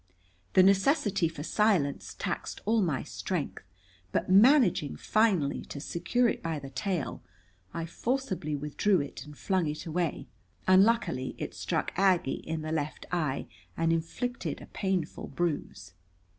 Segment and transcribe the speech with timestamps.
[0.53, 3.61] The necessity for silence taxed all my strength,
[4.11, 7.21] but managing finally to secure it by the tail,
[7.71, 10.25] I forcibly withdrew it and flung it away.
[10.67, 13.45] Unluckily it struck Aggie in the left eye
[13.77, 15.93] and inflicted a painful bruise.